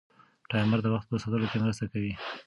[0.49, 2.13] ټایمر د وخت په ساتلو کې مرسته کوي.